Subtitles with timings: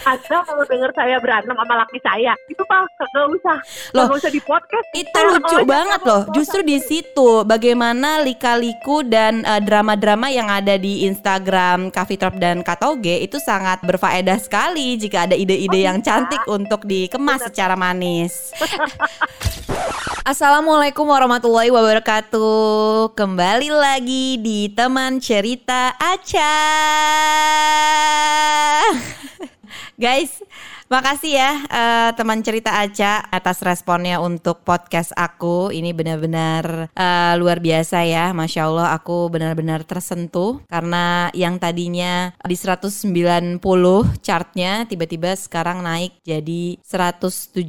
[0.00, 3.58] Anda kalau dengar saya berantem sama laki saya, itu pak nggak usah,
[3.92, 4.86] Loh, nggak usah di podcast.
[4.96, 6.22] Itu Saya lucu banget loh.
[6.32, 13.20] Justru di situ bagaimana lika-liku dan eh, drama-drama yang ada di Instagram Kavitrop dan Katoge
[13.20, 16.08] itu sangat berfaedah sekali jika ada ide-ide Oh, yang bisa.
[16.12, 18.50] cantik untuk dikemas secara manis.
[20.30, 23.14] Assalamualaikum warahmatullahi wabarakatuh.
[23.16, 26.56] Kembali lagi di teman cerita Aca.
[30.00, 30.42] Guys,
[30.90, 35.70] makasih ya eh, teman cerita Aca atas responnya untuk podcast aku.
[35.70, 38.34] Ini benar-benar eh, luar biasa ya.
[38.34, 43.62] Masya Allah aku benar-benar tersentuh karena yang tadinya di 190
[44.18, 47.62] chartnya tiba-tiba sekarang naik jadi 177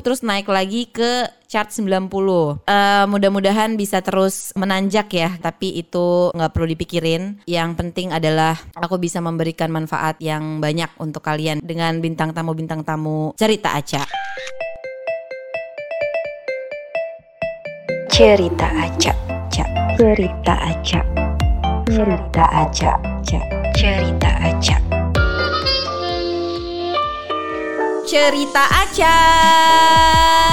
[0.00, 2.62] terus naik lagi ke chart 90.
[2.70, 7.42] Eh, mudah-mudahan bisa terus menanjak ya, tapi itu nggak perlu dipikirin.
[7.50, 13.36] Yang penting adalah aku bisa memberikan manfaat yang banyak untuk kalian dengan bintang tamu-bintang tamu
[13.36, 14.02] cerita Aca.
[18.10, 19.16] Cerita acak,
[19.48, 19.68] cak.
[19.96, 21.06] Cerita acak.
[21.88, 23.44] Cerita acak, cak.
[23.72, 24.82] Cerita acak.
[28.10, 30.49] Cerita Aca.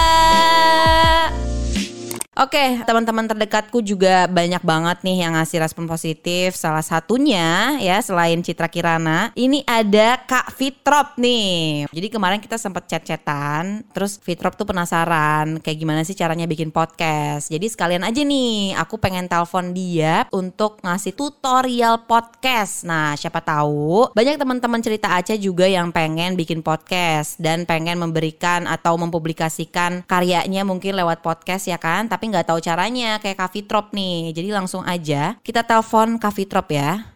[2.38, 6.53] Oke, teman-teman terdekatku juga banyak banget nih yang ngasih respon positif.
[6.53, 11.89] Salah satunya ya selain Citra Kirana, ini ada Kak Fitrop nih.
[11.89, 17.49] Jadi kemarin kita sempat chat-chatan, terus Fitrop tuh penasaran kayak gimana sih caranya bikin podcast.
[17.49, 22.85] Jadi sekalian aja nih, aku pengen telepon dia untuk ngasih tutorial podcast.
[22.85, 28.69] Nah, siapa tahu banyak teman-teman cerita Aceh juga yang pengen bikin podcast dan pengen memberikan
[28.69, 34.31] atau mempublikasikan karyanya mungkin lewat podcast ya kan, tapi nggak tahu caranya kayak Kavitrop nih.
[34.36, 37.08] Jadi langsung aja kita telepon Kavitrop ya.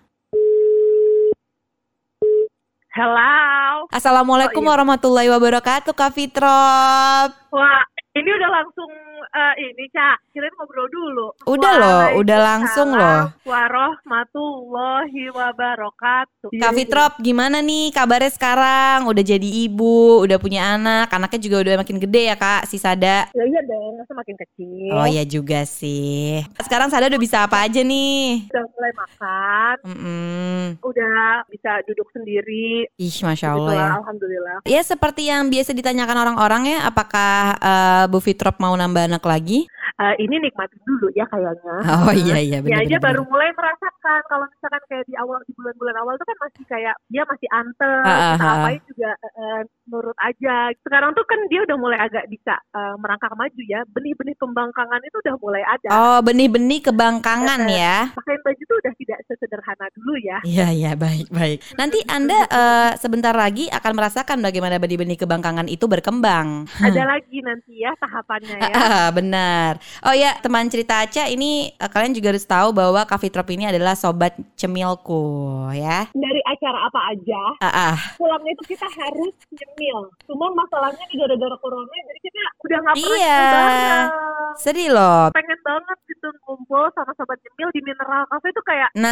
[2.92, 3.88] Hello.
[3.88, 4.72] Assalamualaikum Oh, iya.
[4.76, 7.30] warahmatullahi wabarakatuh Kavitrop.
[7.56, 8.92] Wah, ini udah langsung
[9.24, 11.28] eh, ini Cak, kirain ngobrol dulu.
[11.48, 13.32] Udah loh, udah langsung loh.
[13.48, 16.52] Warahmatullahi wabarakatuh.
[16.52, 19.08] Kak Fitrop gimana nih kabarnya sekarang?
[19.08, 23.32] Udah jadi ibu, udah punya anak, anaknya juga udah makin gede ya kak, si Sada.
[23.32, 24.92] Ya iya dong, masa makin kecil.
[24.92, 26.44] Oh iya juga sih.
[26.60, 28.52] Sekarang Sada udah bisa apa aja nih?
[28.52, 30.60] Udah mulai makan, Mm-mm.
[30.84, 32.92] udah bisa duduk sendiri.
[33.00, 33.80] Ih, masya Allah Gitu ya.
[33.80, 34.58] lah, Alhamdulillah.
[34.68, 39.68] Ya seperti yang biasa ditanyakan orang-orang ya, apakah eh, Bu Fitrop mau nambah anak lagi?
[40.02, 41.76] Eh, ini nikmatin dulu ya kayaknya.
[42.02, 42.82] Oh iya iya benar.
[42.82, 46.64] aja baru mulai merasakan kalau misalkan kayak di awal di bulan-bulan awal tuh kan masih
[46.66, 48.54] kayak dia masih anteng, Ha, ha, kita ha.
[48.58, 50.74] apain juga eh, nurut aja.
[50.82, 53.86] Sekarang tuh kan dia udah mulai agak bisa eh, merangkak maju ya.
[53.94, 55.90] Benih-benih pembangkangan itu udah mulai ada.
[55.94, 58.10] Oh benih-benih kebangkangan ya.
[58.18, 60.38] Pakaian baju tuh udah tidak sesederhana dulu ya.
[60.42, 61.62] Iya iya baik baik.
[61.78, 66.66] Nanti anda eh, sebentar lagi akan merasakan bagaimana benih-benih kebangkangan itu berkembang.
[66.82, 68.74] Ada lagi nanti ya tahapannya ya.
[68.82, 69.78] Ah, benar.
[70.02, 73.94] Oh ya, teman cerita Aca ini eh, kalian juga harus tahu bahwa Kavitrop ini adalah
[73.94, 75.24] sobat cemilku
[75.72, 76.08] ya.
[76.10, 77.96] Dari acara apa aja, Ah, ah.
[78.16, 80.00] pulangnya itu kita harus nyemil.
[80.24, 83.40] Cuma masalahnya nih gara-gara corona jadi kita udah nggak pernah Iya.
[83.52, 84.08] bareng.
[84.54, 85.32] Sedih loh.
[85.32, 89.04] pengen banget gitu ngumpul sama sobat nyemil di Mineral Cafe itu kayak itu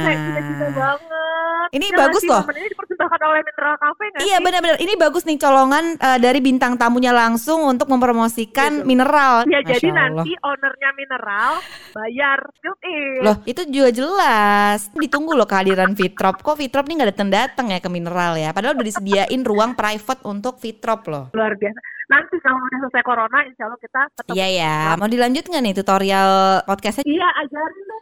[0.00, 0.74] kayak cita-cita Nah.
[0.74, 1.68] banget.
[1.68, 2.42] Ini Ya bagus loh.
[2.44, 6.74] Ini dipersembahkan oleh Mineral Cafe nggak Iya benar-benar ini bagus nih colongan eh, dari bintang
[6.74, 8.84] tamunya langsung untuk mempromosikan Gitu.
[8.84, 9.46] mineral.
[9.46, 10.00] Ya Masya jadi Allah.
[10.22, 11.52] nanti ownernya Mineral
[11.92, 12.98] bayar Yoi.
[13.24, 17.88] Loh itu juga jelas Ditunggu loh kehadiran Fitrop Kok Fitrop nih gak datang-datang ya ke
[17.88, 21.78] mineral ya Padahal udah disediain ruang private untuk Fitrop loh luar biasa.
[22.06, 24.34] Nanti kalau udah selesai corona, insya Allah kita ketemu.
[24.38, 26.30] Iya ya Mau dilanjut gak nih tutorial
[26.62, 27.95] podcastnya Iya, ajarin.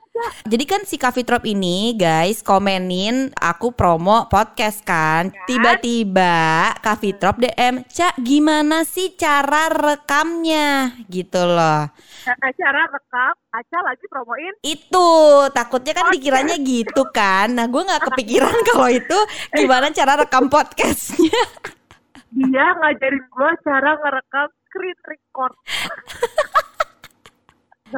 [0.46, 5.34] Jadi kan si Kavitrop ini guys komenin aku promo podcast kan.
[5.50, 10.94] Tiba-tiba Kavitrop DM Cak gimana sih cara rekamnya?
[11.10, 11.90] Gitu loh.
[12.24, 14.54] Dan acara rekam, Aca lagi promoin.
[14.62, 15.08] Itu
[15.50, 17.50] takutnya kan dikiranya gitu kan.
[17.50, 19.18] Nah gue gak kepikiran kalau itu
[19.50, 21.42] gimana cara rekam podcastnya.
[22.34, 25.54] Dia ngajarin gua cara ngerekam screen record.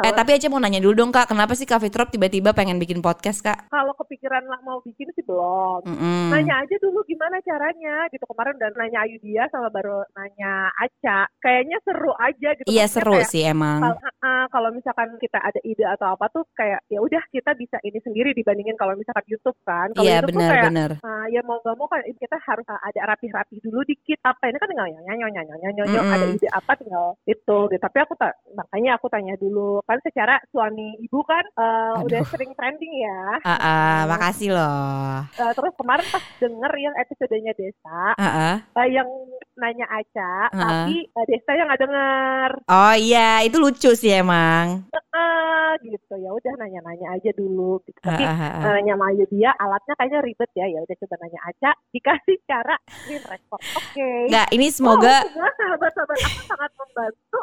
[0.05, 3.01] Eh tapi aja mau nanya dulu dong kak Kenapa sih Kak Fitrop tiba-tiba pengen bikin
[3.01, 3.69] podcast kak?
[3.73, 5.87] Kalau kepikiran lah mau bikin sih belum.
[5.87, 6.33] Mm-mm.
[6.33, 11.31] nanya aja dulu gimana caranya gitu kemarin udah nanya Ayu dia sama baru nanya Aca
[11.41, 15.38] kayaknya seru aja gitu Iya Maksudnya seru kayak, sih emang Kalau, uh, kalau misalkan kita
[15.38, 19.23] ada ide atau apa tuh kayak ya udah kita bisa ini sendiri dibandingin kalau misalkan
[19.31, 20.73] YouTube kan kalau Iya YouTube tuh kayak
[21.06, 24.69] uh, ya mau gak mau kan kita harus ada rapi-rapi dulu dikit apa ini kan
[24.70, 26.14] tinggal nyanyi nyanyi nyanyi nyanyi Mm-mm.
[26.14, 30.43] ada ide apa tinggal itu gitu tapi aku tak makanya aku tanya dulu kan secara
[30.50, 32.06] suami ibu kan eh, Aduh.
[32.11, 35.23] udah sering trending ya Ah, ah, makasih loh.
[35.37, 38.55] Eh, terus kemarin pas denger yang episodenya Desa Ah, ah.
[38.82, 39.08] eh, yang
[39.56, 40.61] nanya Aca Heeh.
[40.61, 44.85] tapi eh, Desa yang nggak denger Oh iya, itu lucu sih emang.
[44.93, 47.99] Eh, gitu ya udah nanya-nanya aja dulu gitu.
[48.05, 48.76] Tapi ah.
[48.76, 53.23] nanya sama dia alatnya kayaknya ribet ya ya udah coba nanya Aca dikasih cara screen
[53.25, 57.41] record oke Nggak, ini semoga oh, semua sahabat-sahabat aku sangat membantu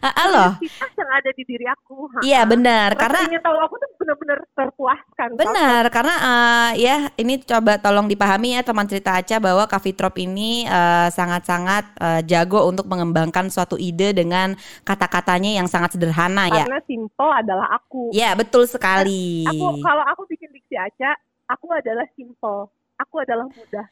[0.00, 0.52] ah, ah, loh.
[0.96, 2.20] yang ada di diri aku Ha.
[2.22, 7.76] Iya benar, karena ingin tahu aku tuh benar-benar terpuaskan Benar, karena eh, ya ini coba
[7.76, 13.50] tolong dipahami ya teman cerita Aca bahwa Kafitrop ini eh, sangat-sangat eh, jago untuk mengembangkan
[13.50, 16.64] suatu ide dengan kata-katanya yang sangat sederhana ya.
[16.64, 19.44] karena simple adalah aku Ya, betul sekali.
[19.44, 23.86] aku kalau aku bikin diksi Aca aku adalah simple aku adalah mudah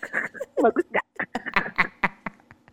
[0.62, 1.06] bagus gak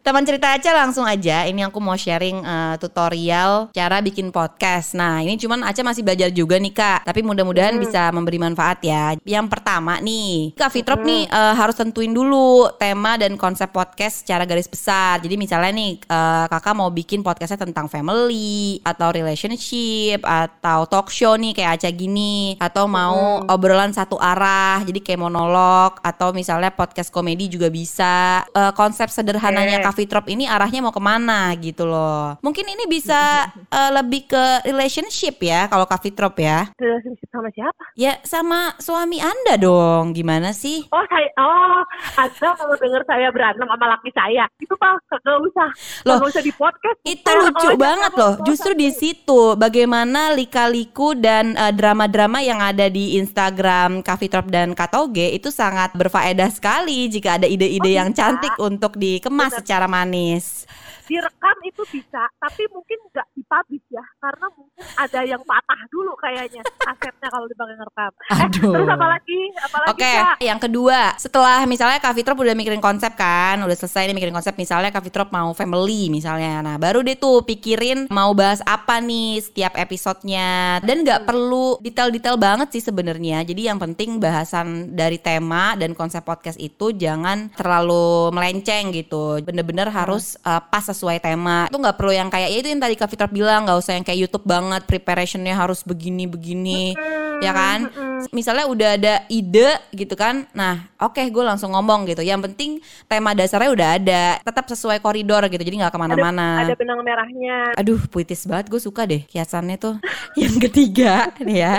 [0.04, 5.00] Teman cerita Aca langsung aja, ini aku mau sharing eh, tutorial cara bikin podcast.
[5.00, 7.88] Nah, ini cuman Aca masih belajar juga nih Kak, tapi mudah-mudahan Hmm.
[7.88, 9.16] bisa memberi manfaat ya.
[9.24, 11.08] Yang pertama nih, Kak Fitrop Hmm.
[11.08, 15.24] nih eh, harus tentuin dulu tema dan konsep podcast secara garis besar.
[15.24, 21.40] Jadi misalnya nih, eh, Kakak mau bikin podcastnya tentang family atau relationship atau talk show
[21.40, 23.56] nih kayak Aca gini, atau mau Hmm.
[23.56, 28.44] obrolan satu arah, jadi kayak monolog atau misalnya podcast komedi juga bisa.
[28.52, 29.80] Eh, konsep sederhananya.
[29.80, 32.36] Coffee Drop ini arahnya mau ke mana gitu loh.
[32.42, 33.46] Mungkin ini bisa
[33.78, 36.68] eh, lebih ke relationship ya kalau Drop ya.
[36.76, 40.12] relationship sama siapa Ya sama suami Anda dong.
[40.12, 40.90] Gimana sih?
[40.90, 41.82] Oh saya, oh
[42.18, 45.70] Anda kalau dengar saya berantem sama laki saya, itu pak kagak usah,
[46.04, 46.98] Loh, kagak usah di podcast.
[47.06, 48.34] Itu lucu kalau aja banget kamu loh.
[48.34, 54.74] nggak Justru di situ bagaimana lika-liku dan eh, drama-drama yang ada di Instagram Drop dan
[54.74, 58.20] Katoge itu sangat berfaedah sekali jika ada ide-ide Oh, yang bisa.
[58.26, 60.66] cantik untuk dikemas secara manis.
[61.04, 66.64] direkam itu bisa, tapi mungkin nggak dipublish ya, karena mungkin ada yang patah dulu kayaknya
[66.80, 68.14] kasetnya kalau dipakai ngerekam.
[68.48, 68.74] Aduh.
[68.74, 69.40] Terus apa lagi?
[69.60, 70.36] Apa lagi Oke, Kak?
[70.40, 74.56] yang kedua, setelah misalnya Kak Fitrop udah mikirin konsep kan, udah selesai nih mikirin konsep
[74.56, 76.64] misalnya Kak Fitrop mau family misalnya.
[76.64, 80.80] Nah, baru deh tuh pikirin mau bahas apa nih setiap episodenya.
[80.84, 83.44] Dan nggak perlu detail-detail banget sih sebenarnya.
[83.44, 89.42] Jadi yang penting bahasan dari tema dan konsep podcast itu jangan terlalu melenceng gitu.
[89.44, 91.66] Bener-bener harus uh, pas sesuai tema.
[91.72, 94.06] Itu nggak perlu yang kayak ya itu yang tadi Kak Fitrop bilang, nggak usah yang
[94.06, 96.94] kayak YouTube banget, preparationnya harus begini-begini
[97.42, 97.90] ya kan?
[98.32, 102.24] misalnya udah ada ide gitu kan nah oke gue langsung ngomong gitu.
[102.24, 102.72] Yang penting
[103.10, 106.48] tema dasarnya udah ada tetap sesuai koridor gitu jadi nggak Ada, ke mana-mana.
[106.64, 107.76] ada benang merahnya.
[107.76, 109.96] aduh puitis banget gue suka deh kiasannya tuh.
[110.40, 111.76] Yang ketiga nih ya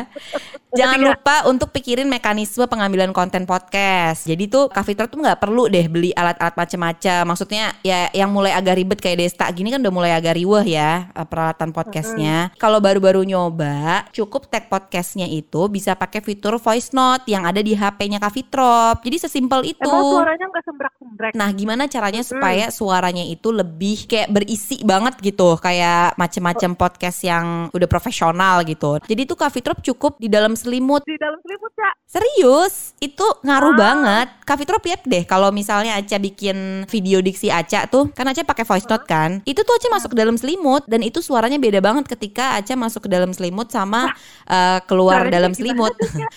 [0.74, 1.10] jangan Ketiga.
[1.14, 4.26] lupa untuk pikirin mekanisme pengambilan konten podcast.
[4.26, 8.52] Jadi tuh Kak Fitra tuh nggak perlu deh beli alat-alat macam-macam maksudnya ya yang mulai
[8.52, 12.50] agak ribet kayak Desta gini kan udah mulai agak riweh ya eh, peralatan podcastnya.
[12.58, 17.72] Kalau baru-baru nyoba cukup tag podcastnya itu bisa pakai fitur voice note yang ada di
[17.72, 19.86] HP-nya Kak Fitrop jadi sesimpel itu.
[19.86, 21.32] Emang suaranya nggak sembrak-sembrek.
[21.36, 27.68] Nah, gimana caranya supaya suaranya itu lebih kayak berisi banget gitu, kayak macem-macem podcast yang
[27.70, 28.98] udah profesional gitu.
[29.04, 31.04] Jadi tuh Drop cukup di dalam selimut.
[31.04, 31.90] Di dalam selimut ya.
[32.06, 33.78] Serius, itu ngaruh Ah.
[33.78, 34.28] banget.
[34.42, 36.56] Coffee Drop lihat deh kalau misalnya Aca bikin
[36.86, 39.42] video diksi Aca tuh, kan Aca pakai voice note kan.
[39.42, 43.04] Itu tuh Aca masuk ke dalam selimut dan itu suaranya beda banget ketika Aca masuk
[43.04, 44.08] ke dalam selimut sama
[44.44, 45.92] eh, keluar dalam selimut.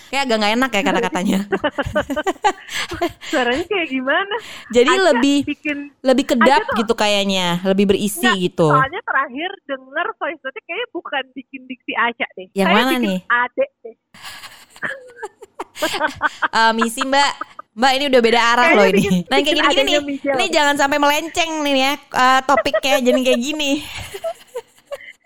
[0.08, 1.38] kayak agak nggak enak ya kata-katanya.
[3.24, 4.34] Suaranya kayak gimana?
[4.70, 8.68] Jadi Aca lebih bikin lebih kedap tuh- gitu kayaknya, lebih berisi Nggak, gitu.
[8.68, 12.46] Soalnya terakhir denger voice note kayaknya bukan bikin diksi Aca deh.
[12.52, 13.18] Yang Kayak mana bikin nih?
[13.28, 13.96] Adek deh.
[16.50, 17.32] Eh, misi Mbak,
[17.72, 18.96] Mbak ini udah beda arah Kayaknya loh ini.
[18.98, 23.40] bikin- Nah kayak gini-gini nih, ini jangan sampai melenceng nih ya eh, topiknya jadi kayak
[23.40, 23.72] gini.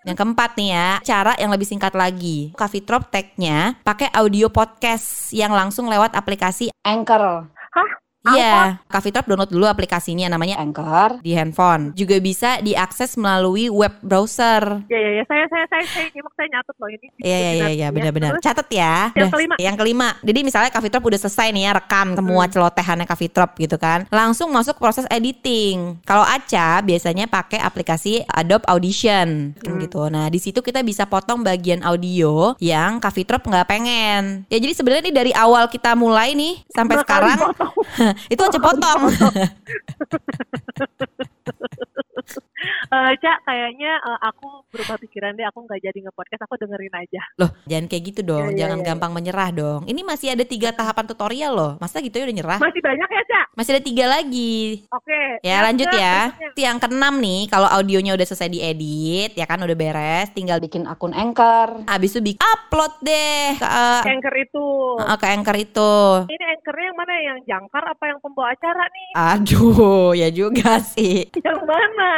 [0.02, 2.50] Yang keempat nih ya, cara yang lebih singkat lagi.
[2.52, 7.46] Coffee Drop tag-nya pakai audio podcast yang langsung lewat aplikasi Anchor.
[7.48, 7.90] Hah?
[8.22, 11.18] Iya, Coffee Drop download dulu aplikasinya namanya Anchor.
[11.26, 11.90] di handphone.
[11.98, 14.86] Juga bisa diakses melalui web browser.
[14.86, 17.06] Ya ya ya, saya saya saya saya nyimak saya nyatet loh ini.
[17.18, 18.38] Iya iya iya iya benar-benar.
[18.38, 19.10] Terus, Catat ya.
[19.18, 19.54] Yang Udah, kelima.
[19.58, 20.08] Yang kelima.
[20.22, 24.06] Jadi misalnya Coffee Drop udah selesai nih ya rekam semua celotehannya Coffee Drop gitu kan.
[24.14, 25.98] Langsung masuk proses editing.
[26.06, 30.06] Kalau Aca biasanya pakai aplikasi Adobe Audition kan gitu.
[30.06, 34.46] Nah, di situ kita bisa potong bagian audio yang Coffee Drop nggak pengen.
[34.46, 37.72] Ya jadi sebenarnya nih dari awal kita mulai nih sampai Berapa kali sekarang potong?
[38.30, 39.02] itu aja potong.
[42.92, 45.46] Eh, Cak, kayaknya eh, aku berubah pikiran deh.
[45.48, 47.22] Aku nggak jadi nge-podcast, aku dengerin aja.
[47.38, 48.52] Loh, jangan kayak gitu dong.
[48.52, 48.86] Iya, jangan iya.
[48.92, 49.80] gampang menyerah dong.
[49.84, 51.72] Ini masih ada tiga tahapan tutorial loh.
[51.80, 52.58] Masa gitu ya udah nyerah?
[52.60, 53.44] Masih banyak ya, Cak?
[53.52, 54.84] Masih ada tiga lagi.
[54.88, 55.22] Oke.
[55.42, 56.32] Ya lanjut ya.
[56.32, 56.50] berikutnya.
[56.52, 61.12] Yang keenam nih, kalau audionya udah selesai diedit, ya kan udah beres, tinggal bikin akun
[61.12, 61.84] Anchor.
[61.88, 64.66] Habis itu bikin upload deh ke, eh, Anchor itu.
[65.00, 65.92] eh, ke Anchor itu.
[66.28, 67.14] Ini anchornya yang mana?
[67.22, 69.08] Yang jangkar apa yang pembawa acara nih?
[69.16, 71.28] Aduh, ya juga sih.
[71.34, 72.12] Yang mana?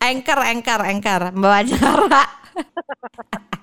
[0.00, 2.22] Anchor, Anchor, Anchor, membawa acara.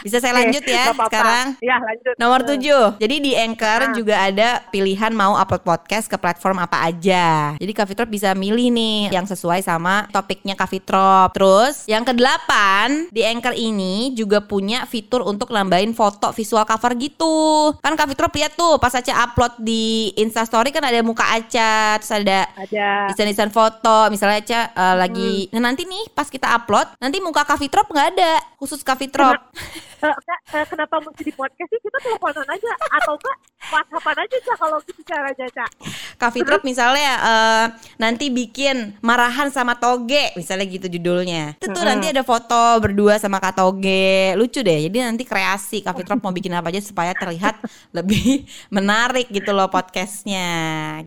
[0.00, 1.06] Bisa saya lanjut ya apa-apa.
[1.06, 1.46] sekarang.
[1.58, 2.14] Ya, lanjut.
[2.16, 3.92] Nomor Eh, 7 Jadi di Anchor Ah.
[3.92, 8.68] juga ada pilihan mau upload podcast ke platform apa aja Jadi Kak Fitrop bisa milih
[8.68, 14.84] nih Yang sesuai sama topiknya Kak Fitrop Terus yang kedelapan Di Anchor ini juga punya
[14.84, 17.36] fitur untuk nambahin foto visual cover gitu
[17.78, 22.12] Kan Kak Fitrop lihat tuh Pas Aca upload di Instastory kan ada muka Aca Terus
[22.14, 22.88] ada Ada.
[23.10, 27.56] desain-desain foto misalnya Aca eh, lagi nah nanti nih pas kita upload nanti muka Kak
[27.56, 29.36] Fitrop nggak ada khusus Kak Fitrop
[29.96, 31.80] Eh, Kak, eh, kenapa mesti di podcast sih?
[31.80, 32.72] Kita teleponan aja.
[33.00, 33.36] Atau enggak,
[33.72, 35.70] whatsappan aja, Cak, kalau gitu caranya, Cak.
[36.16, 37.66] Kak Fitrop misalnya eh,
[38.00, 41.56] nanti bikin marahan sama Toge misalnya gitu judulnya.
[41.60, 44.36] Itu tuh nanti ada foto berdua sama Kak Toge.
[44.36, 44.84] Lucu deh.
[44.88, 47.60] Jadi nanti kreasi Kak Fitrop mau bikin apa aja supaya terlihat
[47.96, 50.48] lebih menarik gitu loh podcastnya.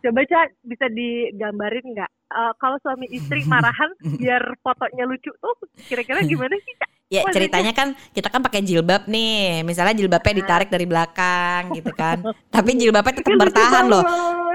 [0.01, 2.11] Coba, Cak, bisa digambarin nggak?
[2.29, 3.89] Eh, kalau suami istri marahan
[4.21, 5.55] biar fotonya lucu tuh
[5.89, 6.98] kira-kira gimana sih, Cak?
[7.09, 9.65] Ya ceritanya kan kita kan pakai jilbab nih.
[9.65, 12.21] Misalnya jilbabnya ditarik dari belakang gitu kan.
[12.53, 14.05] Tapi jilbabnya tetap Lucu bertahan loh.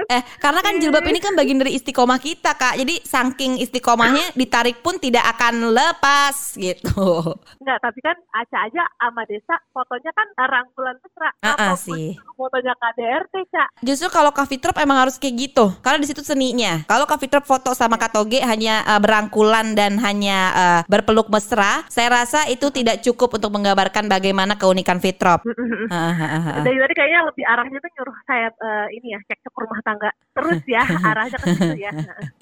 [0.05, 2.77] Eh, karena kan jilbab ini kan bagian dari istiqomah kita, Kak.
[2.77, 7.35] Jadi saking istiqomahnya ditarik pun tidak akan lepas gitu.
[7.61, 11.29] Enggak, tapi kan Aca aja sama Desa fotonya kan rangkulan mesra.
[11.41, 12.07] Ah, ah, Apa pun sih.
[12.35, 13.67] Fotonya KDRT, Cak.
[13.81, 15.71] Justru kalau Kak Fitrop emang harus kayak gitu.
[15.81, 16.85] Karena di situ seninya.
[16.85, 21.87] Kalau Kak Fitrop foto sama Kak Toge hanya eh, berangkulan dan hanya eh, berpeluk mesra,
[21.89, 25.41] saya rasa itu tidak cukup untuk menggambarkan bagaimana keunikan Fitrop.
[25.89, 26.61] Hahaha.
[26.61, 29.94] Dari tadi kayaknya lebih arahnya tuh nyuruh saya eh, ini ya cek cek rumah tangga
[29.95, 30.83] இருக்காங்க terus ya
[31.15, 31.91] arahnya ke situ ya.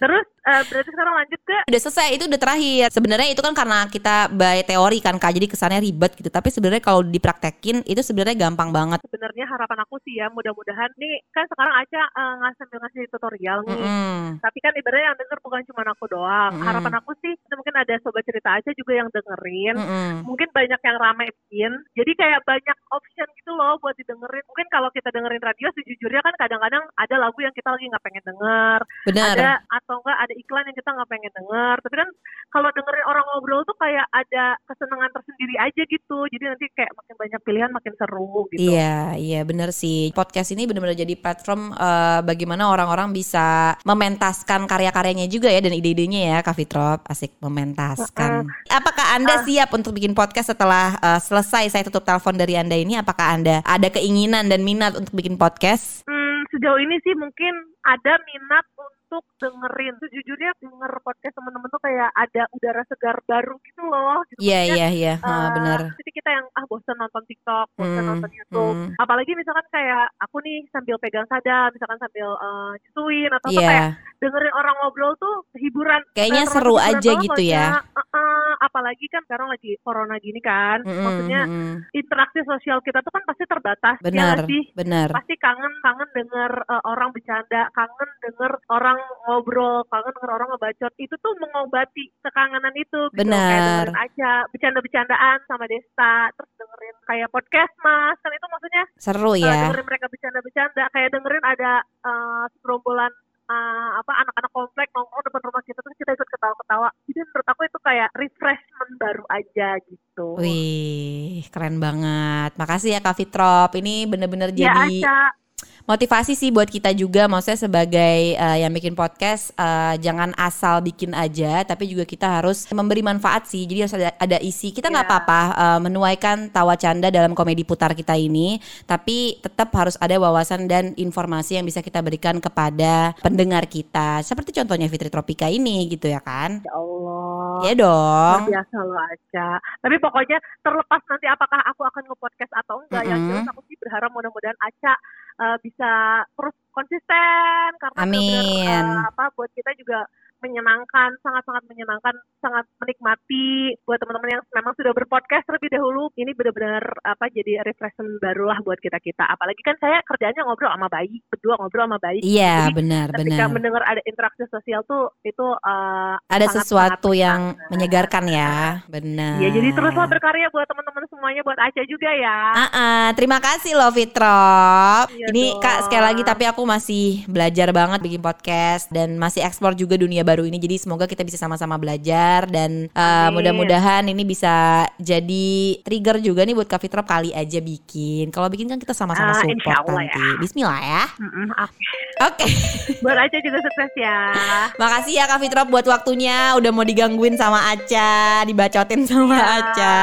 [0.01, 3.79] Terus eh, berarti sekarang lanjut ke udah selesai itu udah terakhir sebenarnya itu kan karena
[3.85, 8.49] kita by teori kan kak jadi kesannya ribet gitu tapi sebenarnya kalau dipraktekin itu sebenarnya
[8.49, 12.79] gampang banget sebenarnya harapan aku sih ya mudah-mudahan nih kan sekarang Aca eh, ngasih sambil
[12.89, 13.75] ngasih tutorial nih.
[13.75, 14.39] Mm-mm.
[14.39, 16.51] Tapi kan ibaratnya yang denger bukan cuma aku doang.
[16.55, 16.63] Mm-mm.
[16.63, 19.75] Harapan aku sih mungkin ada sobat cerita aja juga yang dengerin.
[19.75, 20.09] Mm-mm.
[20.23, 21.73] Mungkin banyak yang ramein.
[21.91, 24.47] Jadi kayak banyak option gitu loh buat didengerin.
[24.47, 28.23] Mungkin kalau kita dengerin radio sejujurnya kan kadang-kadang ada lagu yang kita lagi nggak pengen
[28.23, 28.79] denger.
[29.07, 31.75] benar Ada atau enggak ada iklan yang kita nggak pengen denger.
[31.83, 32.09] Tapi kan
[32.53, 36.19] kalau dengerin orang ngobrol tuh kayak ada kesenangan tersendiri aja gitu.
[36.29, 38.69] Jadi nanti kayak makin banyak pilihan makin seru gitu.
[38.77, 40.13] Iya, iya bener sih.
[40.13, 46.21] Podcast ini benar-benar jadi platform eh, bagaimana orang-orang bisa mementaskan karya-karyanya juga ya dan ide-idenya
[46.29, 47.01] ya, Kak Fitrop.
[47.09, 48.45] Asik mementaskan.
[48.69, 53.01] Apakah Anda siap untuk bikin podcast setelah eh, selesai saya tutup telepon dari Anda ini?
[53.01, 56.05] Apakah Anda ada keinginan dan minat untuk bikin podcast?
[56.05, 59.93] Hmm, sejauh ini sih mungkin ada minat untuk dengerin.
[59.99, 64.23] Sejujurnya denger podcast teman-teman tuh kayak ada udara segar baru gitu loh.
[64.31, 64.39] Gitu.
[64.41, 65.13] Iya, iya, iya.
[65.19, 65.79] Eh, benar.
[65.93, 68.75] Jadi kita yang ah bosan nonton TikTok, bosan Hmm, nonton YouTube.
[68.79, 68.89] hmm.
[68.97, 73.67] Apalagi misalkan kayak aku nih sambil pegang sadar, misalkan sambil eh, nyusuin atau apa Iya.
[73.69, 73.89] kayak
[74.23, 75.99] dengerin orang ngobrol tuh hiburan.
[76.15, 77.65] Kayaknya eh, seru hiburan aja gitu ya.
[77.83, 80.79] Eh, eh, apalagi kan sekarang lagi corona gini kan.
[80.87, 81.75] Mm-mm, Maksudnya mm-mm.
[81.91, 83.99] interaksi sosial kita tuh kan pasti terbatas.
[83.99, 84.63] ya Benar, nggak sih?
[84.73, 85.07] benar.
[85.11, 90.93] pasti kangen kangen denger uh, orang bercanda kangen denger orang ngobrol kangen denger orang ngebacot
[91.01, 93.17] itu tuh mengobati kekangenan itu gitu.
[93.17, 93.41] Benar.
[93.49, 99.31] kayak dengerin aja bercanda-bercandaan sama Desta terus dengerin kayak podcast mas kan itu maksudnya Seru
[99.33, 99.53] uh, ya.
[99.67, 101.73] dengerin mereka bercanda-bercanda kayak dengerin ada
[102.05, 103.13] uh, gerombolan
[103.49, 107.61] uh, apa anak-anak komplek nongkrong depan rumah kita terus kita ikut ketawa-ketawa jadi menurut aku
[107.67, 112.55] itu kayak refreshment baru aja gitu Wih, keren banget.
[112.57, 113.71] Makasih ya Kak Fitrop.
[113.75, 115.42] Ini bener-bener ya jadi Aca
[115.83, 121.11] motivasi sih buat kita juga maksudnya sebagai eh, yang bikin podcast eh, jangan asal bikin
[121.11, 125.03] aja tapi juga kita harus memberi manfaat sih jadi harus ada, ada isi kita nggak
[125.03, 125.11] Iya.
[125.11, 128.55] apa-apa eh, menuaikan tawa canda dalam komedi putar kita ini
[128.87, 134.55] tapi tetap harus ada wawasan dan informasi yang bisa kita berikan kepada pendengar kita seperti
[134.55, 139.47] contohnya Fitri Tropika ini gitu ya kan ya Allah ya dong biasa lo aja.
[139.79, 143.29] Tapi pokoknya terlepas nanti apakah aku akan nge-podcast atau enggak, yang Mm-mm.
[143.29, 144.93] jelas aku sih berharap mudah-mudahan Aca
[145.39, 148.19] uh, bisa terus konsisten karena Amin.
[148.19, 149.99] benar-benar, uh, apa buat kita juga
[150.43, 156.11] menyenangkan, sangat-sangat menyenangkan, sangat menikmati buat teman-teman yang memang sudah berpodcast terlebih dahulu.
[156.19, 159.23] Ini benar-benar apa jadi refreshment baru lah buat kita kita.
[159.23, 162.19] Apalagi kan saya kerjanya ngobrol sama bayi, berdua ngobrol sama bayi.
[162.19, 163.53] Iya, Jadi, benar, Ketika benar.
[163.55, 167.71] mendengar ada interaksi sosial tuh itu uh, Ada sesuatu yang menyenangkan.
[167.71, 168.53] menyegarkan ya,
[168.91, 169.39] benar.
[169.39, 172.37] Ya jadi teruslah berkarya buat teman-teman semuanya, buat Aca juga ya.
[172.53, 175.07] Ah, ah, terima kasih loh Fitrop.
[175.13, 175.61] Iya ini dong.
[175.63, 180.25] Kak sekali lagi tapi aku masih belajar banget bikin podcast dan masih eksplor juga dunia
[180.33, 180.57] baru ini.
[180.57, 184.53] Jadi semoga kita bisa sama-sama belajar dan uh, mudah-mudahan ini bisa
[184.97, 185.47] jadi
[185.79, 188.27] trigger juga nih buat Kak Fitrop kali aja bikin.
[188.27, 190.25] Kalau bikin kan kita sama-sama Ah, support insya Allah nanti.
[190.39, 191.03] Bismillah ya.
[191.15, 191.77] Mm-mm, oke.
[192.23, 192.45] Oke.
[193.03, 194.17] Buat Aca juga sukses ya.
[194.81, 198.13] Makasih ya Kak Fitrop buat waktunya udah mau digangguin sama Aca,
[198.43, 199.45] dibacotin sama Ya.
[199.59, 199.97] Aca.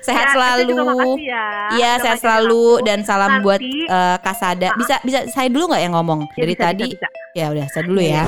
[0.00, 0.72] Sehat Ya, selalu.
[0.76, 1.46] makasih ya.
[1.70, 2.84] Iya, Udah sehat selalu aku.
[2.84, 4.68] dan salam Nanti- buat eh, Kasada.
[4.74, 6.88] Bisa bisa saya dulu nggak yang ngomong Ya, dari bisa, tadi?
[6.88, 7.32] bisa, bisa.
[7.34, 8.22] Ya udah, saya dulu ya.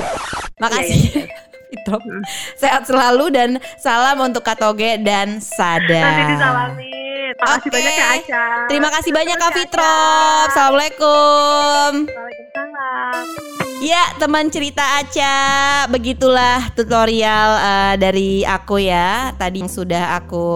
[0.56, 0.98] Makasih.
[0.98, 1.24] Iya,
[1.70, 2.02] Fitrop.
[2.54, 6.02] Sehat selalu dan salam untuk Katoge dan Sada.
[6.02, 7.32] Nanti disalamin.
[7.36, 7.76] Makasih Oke.
[7.76, 8.44] banyak ya Aca.
[8.70, 9.52] Terima kasih banyak Kak.
[9.52, 9.92] Aca.
[10.48, 11.90] Assalamualaikum.
[12.08, 13.55] Waalaikumsalam.
[13.84, 15.36] Ya teman cerita Aca.
[15.92, 19.36] Begitulah tutorial eh, dari aku ya.
[19.36, 20.48] Tadi yang sudah aku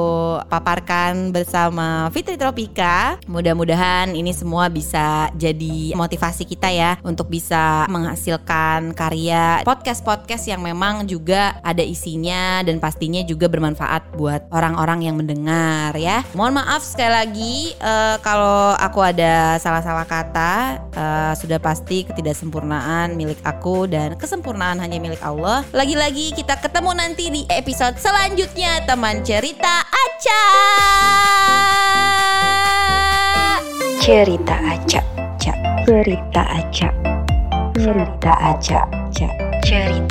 [0.49, 3.21] paparkan bersama Fitri Tropika.
[3.29, 11.05] Mudah-mudahan ini semua bisa jadi motivasi kita ya Untuk bisa menghasilkan karya podcast-podcast yang memang
[11.05, 16.25] juga ada isinya Dan pastinya juga bermanfaat buat orang-orang yang mendengar ya.
[16.33, 20.53] Mohon maaf sekali lagi eh, kalau aku ada salah-salah kata
[20.97, 25.62] eh, Sudah pasti ketidaksempurnaan milik aku dan kesempurnaan hanya milik Allah.
[25.71, 30.43] Lagi-lagi kita ketemu nanti di episode selanjutnya teman cerita Aca.
[34.00, 34.57] Cerita
[34.90, 35.07] cak.
[35.87, 36.95] Cerita acak.
[37.79, 38.87] Cerita cak.
[39.62, 40.10] Cerita.